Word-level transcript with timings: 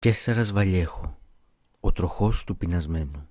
Κέσσαρας 0.00 0.52
Βαλιέχο, 0.52 1.18
ο 1.80 1.92
τροχός 1.92 2.44
του 2.44 2.56
πεινασμένου. 2.56 3.28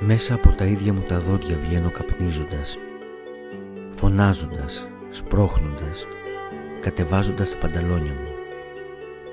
Μέσα 0.00 0.34
από 0.34 0.52
τα 0.52 0.64
ίδια 0.64 0.92
μου 0.92 1.00
τα 1.00 1.20
δόντια 1.20 1.56
βγαίνω 1.56 1.90
καπνίζοντας, 1.90 2.76
φωνάζοντας, 3.94 4.86
σπρώχνοντας, 5.10 6.06
κατεβάζοντας 6.80 7.50
τα 7.50 7.56
πανταλόνια 7.56 8.12
μου. 8.12 8.28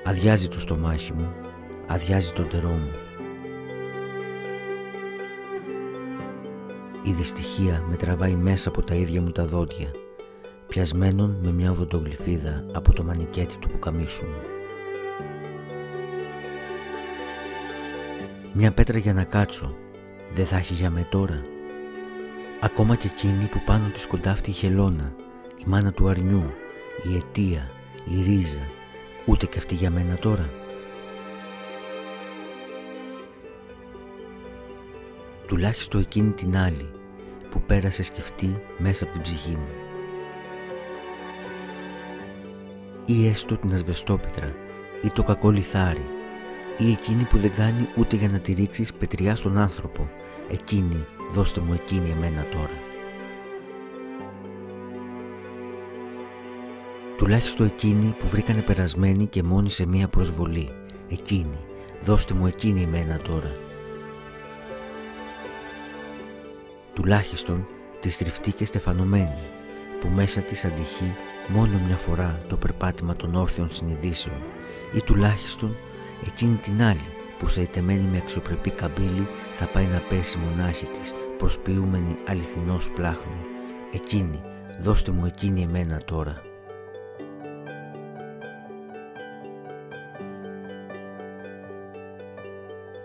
Αδειάζει 0.04 0.48
το 0.48 0.60
στομάχι 0.60 1.12
μου, 1.12 1.34
αδειάζει 1.86 2.32
το 2.32 2.42
ντερό 2.42 2.68
μου. 2.68 2.92
Η 7.02 7.12
δυστυχία 7.12 7.84
με 7.88 7.96
τραβάει 7.96 8.34
μέσα 8.34 8.68
από 8.68 8.82
τα 8.82 8.94
ίδια 8.94 9.20
μου 9.20 9.30
τα 9.30 9.46
δόντια 9.46 9.90
πιασμένον 10.68 11.38
με 11.42 11.52
μια 11.52 11.70
οδοντογλυφίδα 11.70 12.64
από 12.72 12.92
το 12.92 13.04
μανικέτι 13.04 13.56
του 13.56 13.68
πουκαμίσου 13.68 14.24
μου. 14.24 14.40
Μια 18.52 18.72
πέτρα 18.72 18.98
για 18.98 19.14
να 19.14 19.24
κάτσω, 19.24 19.76
δεν 20.34 20.46
θα 20.46 20.56
έχει 20.56 20.74
για 20.74 20.90
με 20.90 21.06
τώρα. 21.10 21.44
Ακόμα 22.60 22.96
και 22.96 23.06
εκείνη 23.06 23.44
που 23.44 23.60
πάνω 23.66 23.88
της 23.88 24.02
σκοντάφτει 24.02 24.50
η 24.50 24.52
χελώνα, 24.52 25.12
η 25.56 25.62
μάνα 25.66 25.92
του 25.92 26.08
αρνιού, 26.08 26.50
η 27.12 27.16
αιτία, 27.16 27.70
η 28.04 28.22
ρίζα, 28.22 28.66
ούτε 29.26 29.46
και 29.46 29.58
αυτή 29.58 29.74
για 29.74 29.90
μένα 29.90 30.14
τώρα. 30.14 30.48
Τουλάχιστον 35.46 36.00
εκείνη 36.00 36.30
την 36.30 36.56
άλλη 36.56 36.90
που 37.50 37.62
πέρασε 37.62 38.02
σκεφτεί 38.02 38.60
μέσα 38.78 39.04
από 39.04 39.12
την 39.12 39.22
ψυχή 39.22 39.56
μου. 39.56 39.87
Ή 43.08 43.26
έστω 43.26 43.56
την 43.56 43.72
ασβεστόπετρα 43.72 44.54
ή 45.02 45.10
το 45.10 45.22
κακό 45.22 45.50
λιθάρι 45.50 46.04
ή 46.78 46.90
εκείνη 46.90 47.22
που 47.22 47.38
δεν 47.38 47.54
κάνει 47.54 47.88
ούτε 47.96 48.16
για 48.16 48.28
να 48.28 48.38
τη 48.38 48.52
ρίξεις 48.52 48.92
πετριά 48.92 49.36
στον 49.36 49.58
άνθρωπο 49.58 50.08
εκείνη, 50.48 51.06
δώστε 51.32 51.60
μου 51.60 51.72
εκείνη 51.72 52.10
εμένα 52.10 52.46
τώρα 52.50 52.86
Τουλάχιστον 57.16 57.66
εκείνη 57.66 58.14
που 58.18 58.28
βρήκανε 58.28 58.60
περασμένη 58.60 59.26
και 59.26 59.42
μόνη 59.42 59.70
σε 59.70 59.86
μία 59.86 60.08
προσβολή 60.08 60.70
εκείνη, 61.08 61.58
δώστε 62.02 62.34
μου 62.34 62.46
εκείνη 62.46 62.82
εμένα 62.82 63.16
τώρα 63.16 63.52
Τουλάχιστον 66.94 67.66
τη 68.00 68.10
στριφτή 68.10 68.52
και 68.52 68.64
στεφανωμένη 68.64 69.42
που 70.00 70.08
μέσα 70.08 70.40
της 70.40 70.64
αντυχεί 70.64 71.14
μόνο 71.48 71.80
μια 71.86 71.96
φορά 71.96 72.40
το 72.48 72.56
περπάτημα 72.56 73.16
των 73.16 73.34
όρθιων 73.34 73.70
συνειδήσεων 73.70 74.36
ή 74.94 75.00
τουλάχιστον 75.00 75.76
εκείνη 76.26 76.54
την 76.54 76.82
άλλη 76.82 77.08
που 77.38 77.48
σαϊτεμένη 77.48 78.08
με 78.10 78.16
αξιοπρεπή 78.16 78.70
καμπύλη 78.70 79.26
θα 79.56 79.64
πάει 79.66 79.84
να 79.84 80.02
πέσει 80.08 80.38
μονάχη 80.38 80.84
της 80.84 81.12
προσποιούμενη 81.38 82.14
αληθινός 82.28 82.90
πλάχνο. 82.90 83.36
Εκείνη, 83.92 84.40
δώστε 84.80 85.10
μου 85.10 85.26
εκείνη 85.26 85.62
εμένα 85.62 86.02
τώρα. 86.04 86.42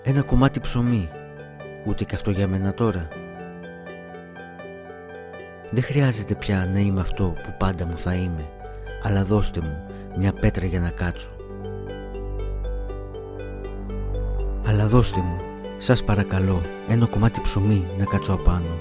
Ένα 0.03 0.21
κομμάτι 0.21 0.59
ψωμί, 0.59 1.09
ούτε 1.85 2.03
και 2.03 2.15
αυτό 2.15 2.31
για 2.31 2.47
μένα 2.47 2.73
τώρα. 2.73 3.07
Δεν 5.73 5.83
χρειάζεται 5.83 6.35
πια 6.35 6.69
να 6.73 6.79
είμαι 6.79 7.01
αυτό 7.01 7.33
που 7.43 7.55
πάντα 7.57 7.85
μου 7.85 7.97
θα 7.97 8.13
είμαι, 8.13 8.49
αλλά 9.03 9.23
δώστε 9.23 9.61
μου 9.61 9.85
μια 10.17 10.33
πέτρα 10.33 10.65
για 10.65 10.79
να 10.79 10.89
κάτσω. 10.89 11.29
Αλλά 14.65 14.87
δώστε 14.87 15.19
μου, 15.19 15.37
σας 15.77 16.03
παρακαλώ, 16.03 16.61
ένα 16.89 17.05
κομμάτι 17.05 17.41
ψωμί 17.41 17.85
να 17.97 18.05
κάτσω 18.05 18.33
απάνω. 18.33 18.79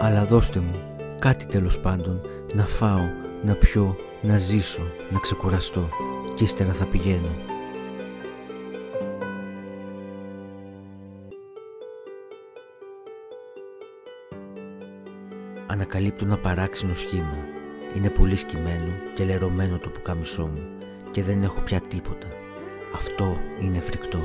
Αλλά 0.00 0.24
δώστε 0.24 0.58
μου 0.58 0.74
κάτι 1.18 1.46
τέλος 1.46 1.80
πάντων 1.80 2.20
να 2.54 2.66
φάω, 2.66 3.08
να 3.44 3.54
πιω, 3.54 3.96
να 4.22 4.38
ζήσω, 4.38 4.82
να 5.10 5.18
ξεκουραστώ 5.18 5.88
και 6.34 6.44
ύστερα 6.44 6.72
θα 6.72 6.84
πηγαίνω. 6.84 7.57
Ανακαλύπτω 15.70 16.24
ένα 16.24 16.36
παράξενο 16.36 16.94
σχήμα. 16.94 17.38
Είναι 17.96 18.10
πολύ 18.10 18.36
σκυμμένο 18.36 18.92
και 19.14 19.24
λερωμένο 19.24 19.78
το 19.78 19.88
πουκάμισό 19.88 20.46
μου 20.46 20.62
και 21.10 21.22
δεν 21.22 21.42
έχω 21.42 21.60
πια 21.60 21.80
τίποτα. 21.80 22.26
Αυτό 22.94 23.38
είναι 23.60 23.80
φρικτό. 23.80 24.18